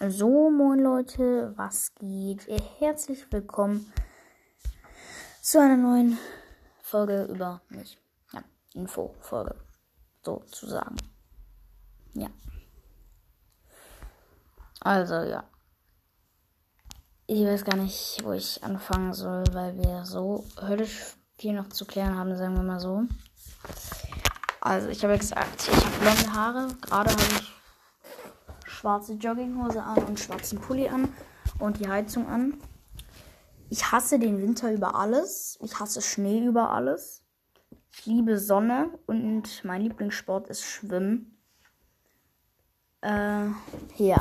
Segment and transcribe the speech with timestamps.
[0.00, 2.46] So, moin Leute, was geht?
[2.78, 3.92] Herzlich willkommen
[5.42, 6.16] zu einer neuen
[6.80, 8.00] Folge über mich.
[8.32, 9.56] Ja, Info-Folge,
[10.24, 10.94] sozusagen.
[12.14, 12.28] Ja.
[14.78, 15.42] Also, ja.
[17.26, 21.84] Ich weiß gar nicht, wo ich anfangen soll, weil wir so höllisch viel noch zu
[21.84, 23.02] klären haben, sagen wir mal so.
[24.60, 26.68] Also, ich habe gesagt, ich habe blonde Haare.
[26.82, 27.58] Gerade habe ich
[28.78, 31.12] schwarze Jogginghose an und schwarzen Pulli an
[31.58, 32.54] und die Heizung an.
[33.70, 35.58] Ich hasse den Winter über alles.
[35.62, 37.24] Ich hasse Schnee über alles.
[37.92, 41.38] Ich liebe Sonne und mein Lieblingssport ist Schwimmen.
[43.02, 43.48] Äh,
[43.96, 44.20] ja.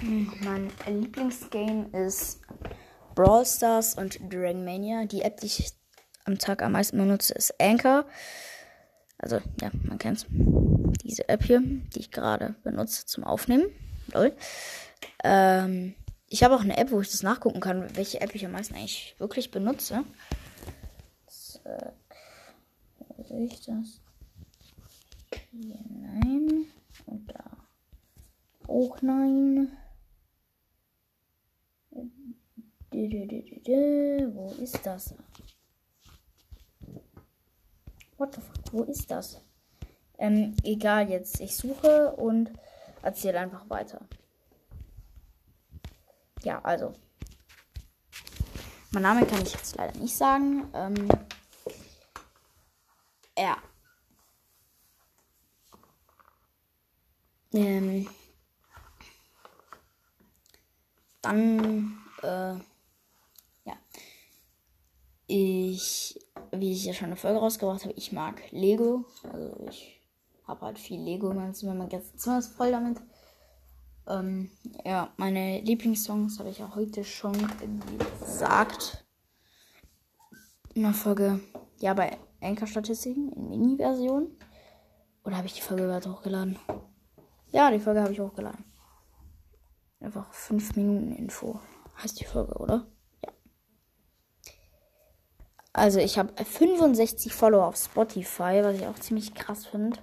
[0.00, 2.40] Mein Lieblingsgame ist
[3.14, 5.06] Brawl Stars und Dragon Mania.
[5.06, 5.72] Die App, die ich
[6.24, 8.04] am Tag am meisten benutze, ist Anchor.
[9.18, 13.64] Also, ja, man kennt's diese App hier, die ich gerade benutze zum Aufnehmen.
[14.12, 14.32] Lol.
[15.24, 15.94] Ähm,
[16.28, 18.74] ich habe auch eine App, wo ich das nachgucken kann, welche App ich am meisten
[18.74, 20.04] eigentlich wirklich benutze.
[21.26, 21.94] Zack.
[22.98, 24.00] Wo sehe ich das?
[25.50, 26.66] Hier nein.
[27.06, 27.56] Und da
[28.68, 29.72] auch nein.
[34.32, 35.14] Wo ist das?
[38.16, 38.72] What the fuck?
[38.72, 39.40] Wo ist das?
[40.18, 41.40] Ähm, egal jetzt.
[41.40, 42.50] Ich suche und
[43.02, 44.00] erzähle einfach weiter.
[46.42, 46.94] Ja, also.
[48.92, 50.70] Mein Name kann ich jetzt leider nicht sagen.
[50.72, 51.08] Ähm,
[53.38, 53.58] ja.
[57.52, 58.08] Ähm,
[61.20, 62.54] dann, äh,
[63.64, 63.76] ja.
[65.26, 66.05] Ich,
[66.60, 69.04] wie ich ja schon eine Folge rausgebracht habe, ich mag Lego.
[69.32, 70.02] Also ich
[70.44, 71.74] habe halt viel Lego in meinem Zimmer.
[71.74, 73.00] Mein ganzes Zimmer ist voll damit.
[74.08, 74.50] Ähm,
[74.84, 77.34] ja, meine Lieblingssongs habe ich auch heute schon
[78.20, 79.04] gesagt.
[80.74, 81.40] In der Folge,
[81.78, 84.28] ja, bei Anchor-Statistiken in Mini-Version.
[85.24, 86.58] Oder habe ich die Folge überhaupt hochgeladen?
[87.50, 88.64] Ja, die Folge habe ich hochgeladen.
[90.00, 91.58] Einfach 5 Minuten Info
[92.02, 92.86] heißt die Folge, oder?
[95.76, 99.98] Also ich habe 65 Follower auf Spotify, was ich auch ziemlich krass finde.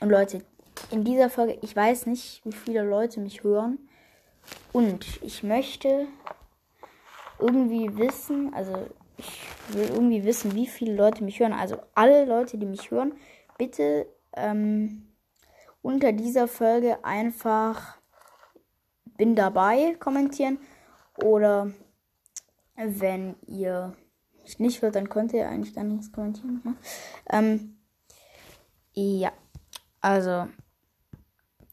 [0.00, 0.42] Und Leute,
[0.90, 3.78] in dieser Folge, ich weiß nicht, wie viele Leute mich hören.
[4.72, 6.06] Und ich möchte
[7.38, 8.74] irgendwie wissen, also
[9.18, 11.52] ich will irgendwie wissen, wie viele Leute mich hören.
[11.52, 13.12] Also alle Leute, die mich hören,
[13.58, 15.12] bitte ähm,
[15.82, 17.98] unter dieser Folge einfach
[19.18, 20.58] bin dabei kommentieren.
[21.16, 21.72] Oder
[22.76, 23.94] wenn ihr
[24.42, 26.60] mich nicht hört, dann könnt ihr eigentlich gar nichts kommentieren.
[26.64, 26.76] Ne?
[27.30, 27.78] Ähm,
[28.94, 29.32] ja.
[30.00, 30.48] Also,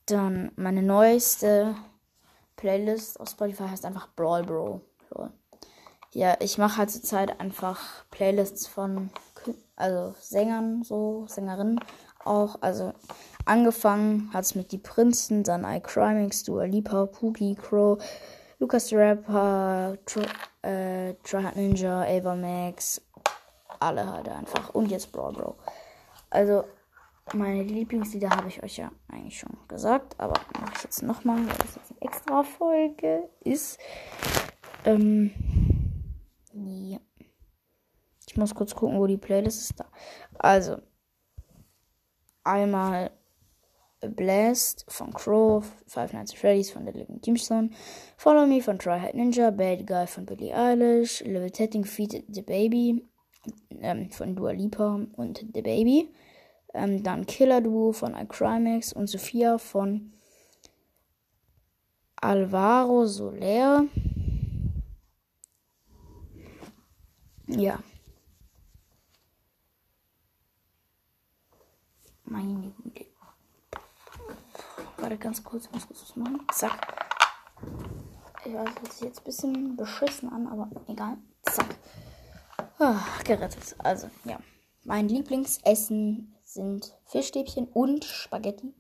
[0.06, 1.76] dann meine neueste
[2.56, 4.82] Playlist auf Spotify heißt einfach Brawl Bro.
[6.12, 9.12] Ja, ich mache halt zurzeit einfach Playlists von
[9.76, 11.80] also Sängern, so Sängerinnen
[12.26, 12.58] auch.
[12.62, 12.94] Also
[13.46, 18.02] angefangen hat es mit Die Prinzen, dann I Crimix, Dua Lipa, Pookie, Crow,
[18.60, 20.26] Lucas the Rapper, Tr
[20.64, 21.14] äh,
[21.56, 23.02] Ninja, Ava Max,
[23.80, 24.76] alle halt einfach.
[24.76, 25.56] Und jetzt Brawl Bro.
[26.30, 26.66] Also
[27.34, 31.58] meine Lieblingslieder habe ich euch ja eigentlich schon gesagt, aber mache ich jetzt nochmal, weil
[31.58, 33.80] das jetzt eine extra Folge ist.
[34.84, 35.32] Ähm,
[36.54, 37.00] ja.
[38.28, 39.86] Ich muss kurz gucken, wo die Playlist ist da.
[40.38, 40.82] Also,
[42.44, 43.12] einmal
[44.08, 47.72] Blast von Crow, Five Nights at Freddy's von The Living Tombstone,
[48.18, 53.06] Follow Me von Try Hard Ninja, Bad Guy von Billie Eilish, Levitating Feet The Baby
[53.82, 56.14] ähm, von Dua Lipa und The Baby.
[56.74, 60.14] Ähm, dann Killer Duo von iCrimex und Sophia von
[62.16, 63.86] Alvaro Soler.
[67.48, 67.80] Ja.
[72.26, 73.09] Meine Güte.
[75.10, 76.46] Warte ganz kurz, ich muss kurz was machen.
[76.54, 77.10] Zack.
[78.46, 81.18] Ich weiß, das sich jetzt ein bisschen beschissen an, aber egal.
[81.42, 81.66] Zack.
[82.78, 83.76] Ah, gerettet.
[83.80, 84.40] Also, ja.
[84.84, 88.72] Mein Lieblingsessen sind Fischstäbchen und Spaghetti.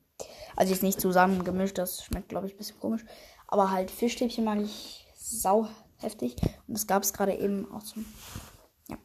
[0.55, 3.05] Also jetzt nicht zusammen gemischt, das schmeckt, glaube ich, ein bisschen komisch.
[3.47, 5.67] Aber halt Fischstäbchen mag ich sau
[5.97, 6.35] heftig.
[6.67, 8.05] Und das gab es gerade eben auch zum
[8.87, 8.99] ja,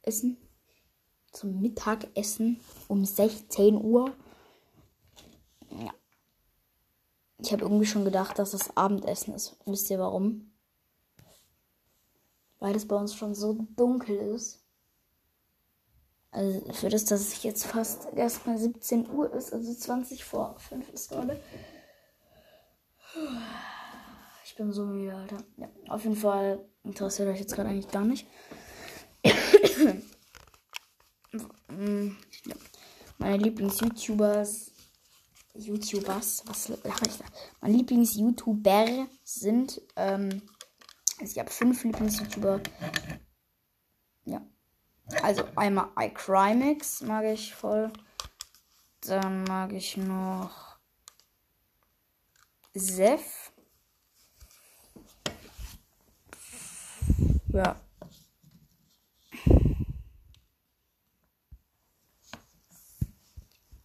[0.00, 0.38] Essen.
[1.30, 2.58] Zum Mittagessen
[2.88, 4.14] um 16 Uhr.
[5.78, 5.94] Ja.
[7.42, 9.56] Ich habe irgendwie schon gedacht, dass das Abendessen ist.
[9.64, 10.52] Wisst ihr warum?
[12.58, 14.60] Weil es bei uns schon so dunkel ist.
[16.32, 20.54] Also für das, dass es jetzt fast erst mal 17 Uhr ist, also 20 vor
[20.58, 21.40] 5 ist gerade.
[24.44, 25.38] Ich bin so müde, Alter.
[25.56, 28.28] Ja, auf jeden Fall interessiert euch jetzt gerade eigentlich gar nicht.
[33.18, 34.69] Meine Lieblings-YouTubers.
[35.60, 37.24] YouTubers, was lache ich da?
[37.60, 40.42] Meine Lieblings-YouTuber sind, ähm,
[41.18, 42.60] also ich habe fünf Lieblings-YouTuber.
[44.24, 44.42] Ja.
[45.22, 47.92] Also einmal iCrimex mag ich voll.
[49.02, 50.78] Dann mag ich noch
[52.74, 53.52] Seth.
[57.52, 57.80] Ja.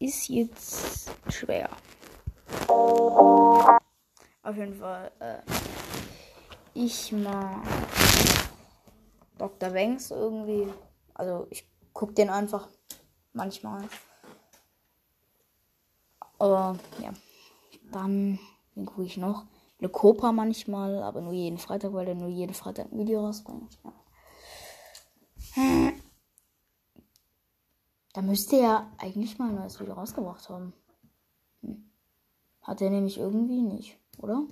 [0.05, 1.67] Ist jetzt schwer.
[2.67, 3.79] Auf
[4.55, 5.11] jeden Fall.
[5.19, 5.39] Äh,
[6.75, 7.65] ich mag
[9.39, 9.71] Dr.
[9.71, 10.71] Banks irgendwie.
[11.15, 12.67] Also ich gucke den einfach
[13.33, 13.81] manchmal.
[16.37, 17.11] Aber ja.
[17.91, 18.37] Dann,
[18.75, 19.45] gucke ich noch.
[19.79, 23.79] Le Copa manchmal, aber nur jeden Freitag, weil der nur jeden Freitag ein Video rausbringt.
[25.55, 25.91] Ja.
[28.15, 30.71] Da müsste er eigentlich mal ein neues Video rausgebracht haben.
[31.61, 31.91] Hm.
[32.61, 34.47] Hat er nämlich irgendwie nicht, oder?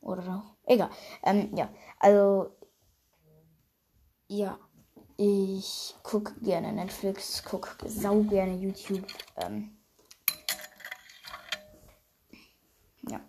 [0.00, 0.56] Oder doch?
[0.64, 0.88] Egal.
[1.22, 1.68] Ähm, ja,
[1.98, 2.56] also.
[4.26, 4.58] Ja.
[5.18, 9.06] Ich gucke gerne Netflix, gucke sau gerne YouTube.
[9.36, 9.76] Ähm,
[13.08, 13.20] ja.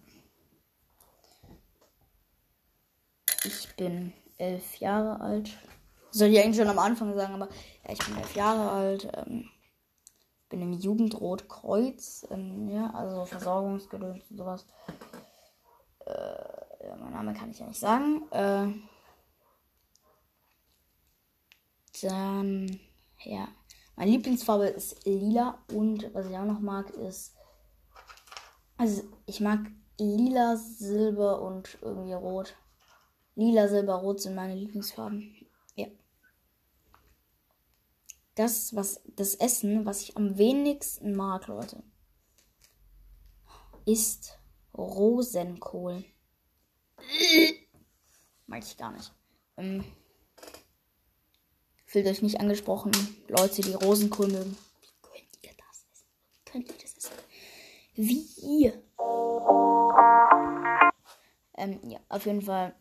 [3.43, 5.49] Ich bin elf Jahre alt.
[6.15, 7.49] Soll ich eigentlich schon am Anfang sagen, aber
[7.83, 9.11] ja, ich bin elf Jahre alt.
[9.17, 9.49] Ähm,
[10.47, 12.25] bin im Jugendrotkreuz.
[12.31, 14.65] Ähm, ja, also Versorgungsgedöns und sowas.
[16.05, 18.31] Äh, ja, mein Name kann ich ja nicht sagen.
[18.31, 18.67] Äh,
[22.01, 22.79] dann,
[23.25, 23.49] ja.
[23.97, 27.35] Meine Lieblingsfarbe ist lila und was ich auch noch mag ist.
[28.77, 29.59] Also, ich mag
[29.99, 32.55] lila, silber und irgendwie rot.
[33.35, 35.44] Lila, silber, rot sind meine Lieblingsfarben.
[38.35, 41.83] Das, was, das Essen, was ich am wenigsten mag, Leute,
[43.85, 44.37] ist
[44.73, 46.03] Rosenkohl.
[48.47, 49.13] mag ich gar nicht.
[49.57, 49.83] Ähm,
[51.95, 52.91] Fühlt euch nicht angesprochen,
[53.29, 54.57] Leute, die Rosenkohl mögen.
[54.81, 56.07] Wie könnt ihr das essen?
[56.33, 57.13] Wie könnt ihr das essen?
[57.93, 58.83] Wie ihr?
[61.57, 62.75] Ähm, ja, auf jeden Fall.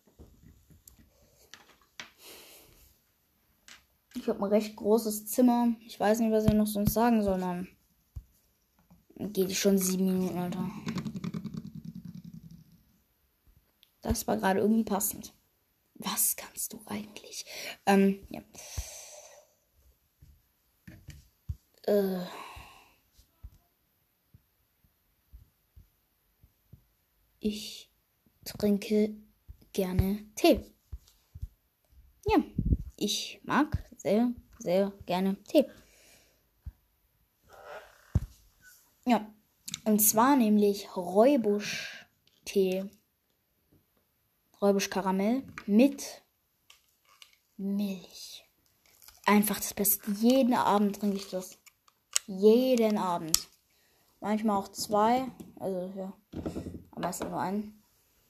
[4.25, 5.75] Ich habe ein recht großes Zimmer.
[5.85, 7.69] Ich weiß nicht, was ich noch sonst sagen soll, Mann.
[9.17, 10.67] Geht schon sieben Minuten, Alter.
[14.00, 15.35] Das war gerade irgendwie passend.
[15.97, 17.44] Was kannst du eigentlich?
[17.85, 18.41] Ähm, ja.
[21.82, 22.25] Äh.
[27.41, 27.91] Ich
[28.47, 29.15] trinke
[29.75, 30.65] gerne Tee.
[32.25, 32.43] Ja,
[32.97, 35.65] ich mag sehr, sehr gerne Tee.
[39.06, 39.27] Ja,
[39.85, 42.85] und zwar nämlich Räubusch-Tee.
[44.61, 46.23] Räubusch-Karamell mit
[47.56, 48.45] Milch.
[49.27, 50.11] Einfach das Beste.
[50.11, 51.59] Jeden Abend trinke ich das.
[52.27, 53.49] Jeden Abend.
[54.20, 55.31] Manchmal auch zwei.
[55.56, 56.13] Also ja.
[56.93, 57.82] Aber meistens nur einen.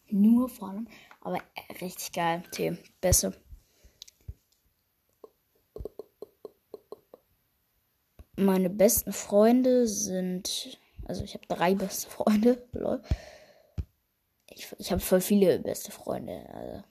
[0.09, 0.89] Nur vor allem.
[1.21, 2.43] Aber äh, richtig geil.
[2.51, 2.79] Tee.
[3.01, 3.33] Besser.
[8.37, 10.79] Meine besten Freunde sind.
[11.05, 12.63] Also ich habe drei beste Freunde.
[14.51, 16.49] Ich, ich habe voll viele beste Freunde.
[16.53, 16.83] Also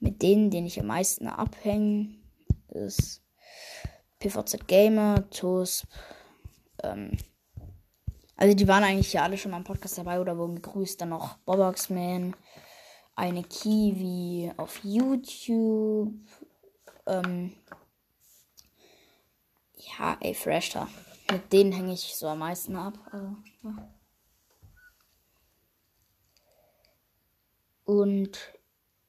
[0.00, 2.14] mit denen, denen ich am meisten abhänge,
[2.68, 3.22] ist
[4.18, 5.86] PVZ Gamer, Tosp.
[6.82, 7.16] Ähm,
[8.36, 11.00] also die waren eigentlich ja alle schon im Podcast dabei oder wurden gegrüßt.
[11.00, 12.34] Dann noch Boboxman,
[13.14, 16.14] eine Kiwi auf YouTube.
[17.06, 17.52] Ähm,
[19.80, 20.88] ja, ey, Fresh da.
[21.30, 22.98] Mit denen hänge ich so am meisten ab.
[23.12, 23.36] Also.
[27.84, 28.38] Und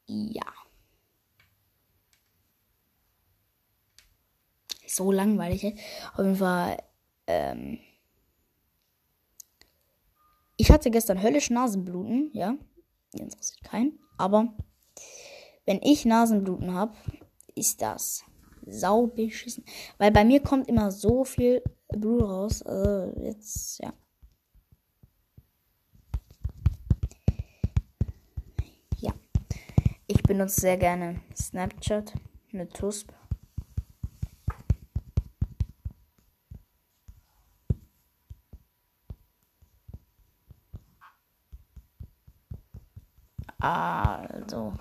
[0.05, 0.45] ja.
[4.95, 5.63] so langweilig.
[6.13, 6.77] Auf jeden Fall,
[7.27, 7.79] ähm,
[10.57, 12.55] ich hatte gestern höllisch Nasenbluten, ja.
[13.13, 13.99] Interessiert keinen.
[14.17, 14.53] Aber
[15.65, 16.93] wenn ich Nasenbluten habe,
[17.55, 18.23] ist das
[18.71, 19.63] sau beschissen.
[19.97, 22.61] Weil bei mir kommt immer so viel Blue raus.
[22.63, 23.93] Also jetzt, ja.
[28.97, 29.13] Ja.
[30.07, 32.13] Ich benutze sehr gerne Snapchat,
[32.51, 33.13] mit TUSP.
[43.59, 44.73] Also.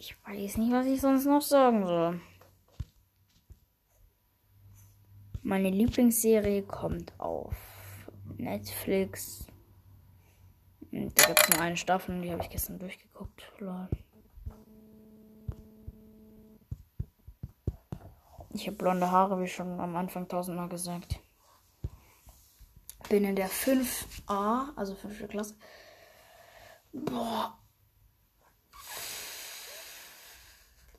[0.00, 2.22] Ich weiß nicht, was ich sonst noch sagen soll.
[5.42, 7.54] Meine Lieblingsserie kommt auf
[8.38, 9.46] Netflix.
[10.90, 13.52] Da gibt es nur eine Staffel die habe ich gestern durchgeguckt.
[18.54, 21.20] Ich habe blonde Haare, wie schon am Anfang tausendmal gesagt.
[23.10, 25.28] Bin in der 5a, also 5.
[25.28, 25.56] Klasse.
[26.94, 27.59] Boah.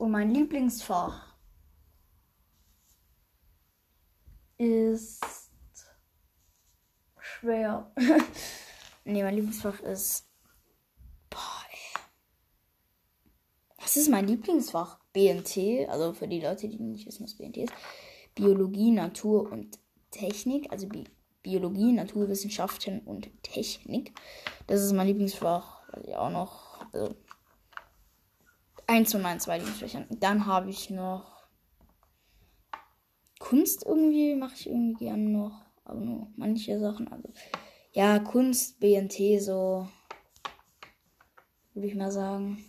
[0.02, 1.36] Und mein Lieblingsfach
[4.58, 5.20] ist
[7.20, 7.92] schwer.
[9.04, 10.28] nee, mein Lieblingsfach ist.
[11.30, 11.38] Boah,
[11.70, 12.02] ey.
[13.78, 14.98] Was ist mein Lieblingsfach?
[15.12, 17.72] BNT, also für die Leute, die nicht wissen, was BNT ist.
[18.34, 19.78] Biologie, Natur und
[20.10, 21.04] Technik, also Bi
[21.44, 24.12] Biologie, Naturwissenschaften und Technik.
[24.66, 27.14] Das ist mein Lieblingsfach, weil ich auch noch, also
[28.86, 30.06] eins von meinen zwei Lieblingsfächern.
[30.10, 31.32] Dann habe ich noch
[33.38, 37.08] Kunst irgendwie, mache ich irgendwie gerne noch, aber nur manche Sachen.
[37.08, 37.28] Also
[37.92, 39.88] ja, Kunst, BNT, so
[41.74, 42.64] würde ich mal sagen.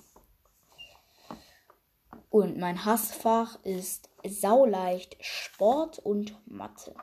[2.29, 6.95] Und mein Hassfach ist sauleicht Sport und Mathe.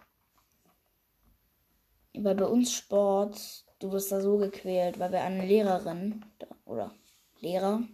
[2.14, 6.25] Weil bei uns Sport, du wirst da so gequält, weil wir eine Lehrerin
[6.64, 6.93] oder
[7.38, 7.85] Lehrer,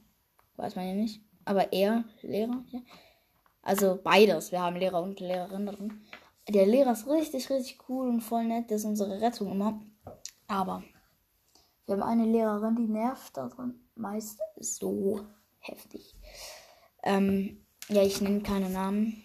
[0.57, 2.81] weiß man ja nicht, aber er Lehrer, ja.
[3.63, 6.01] Also beides, wir haben Lehrer und Lehrerin drin.
[6.49, 9.81] Der Lehrer ist richtig, richtig cool und voll nett, das ist unsere Rettung immer.
[10.47, 10.85] Aber
[11.87, 15.27] wir haben eine Lehrerin, die nervt da drin meist so
[15.59, 16.15] heftig.
[17.03, 19.23] Ähm, ja, ich nenne keine Namen.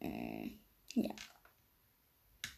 [0.00, 0.50] Äh,
[0.94, 1.14] ja.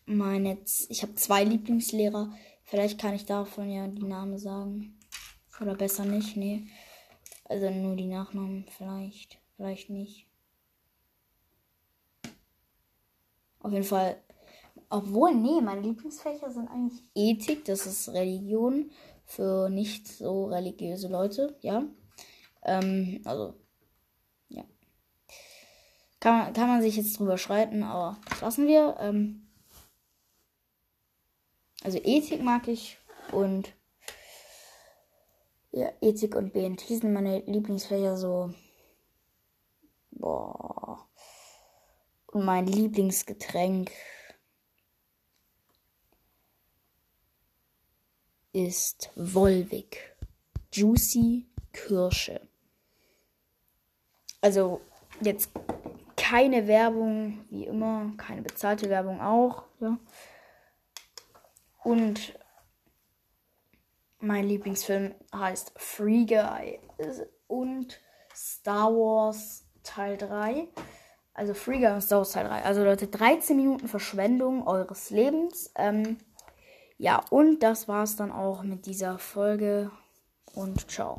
[0.07, 2.35] Meine, ich habe zwei Lieblingslehrer.
[2.73, 4.99] Vielleicht kann ich davon ja die Namen sagen.
[5.61, 6.69] Oder besser nicht, nee.
[7.45, 9.39] Also nur die Nachnamen vielleicht.
[9.57, 10.27] Vielleicht nicht.
[13.59, 14.17] Auf jeden Fall.
[14.89, 18.91] Obwohl, nee, meine Lieblingsfächer sind eigentlich Ethik, das ist Religion
[19.27, 21.85] für nicht so religiöse Leute, ja.
[22.63, 23.53] Ähm, also,
[24.49, 24.65] ja.
[26.21, 28.97] Kann man, kann man sich jetzt drüber streiten, aber das lassen wir.
[28.99, 29.52] Ähm,
[31.85, 32.99] also Ethik mag ich
[33.33, 33.75] und
[35.73, 38.53] ja, Ethik und BNT sind meine Lieblingsfächer so.
[40.11, 41.09] Boah.
[42.27, 43.91] Und mein Lieblingsgetränk
[48.53, 50.15] ist Volvic.
[50.73, 52.41] Juicy Kirsche.
[54.41, 54.81] Also
[55.21, 55.51] jetzt
[56.17, 59.65] keine Werbung, wie immer, keine bezahlte Werbung auch.
[59.81, 59.99] Ja.
[61.85, 62.39] Und
[64.21, 66.79] mein Lieblingsfilm heißt Free Guy
[67.49, 68.01] und
[68.35, 70.69] Star Wars Teil 3.
[71.35, 72.63] Also Free Guy und Star Wars Teil 3.
[72.63, 75.73] Also Leute, 13 Minuten Verschwendung eures Lebens.
[75.75, 76.19] Ähm,
[76.99, 79.91] ja, und das war's dann auch mit dieser Folge
[80.55, 81.11] und ciao.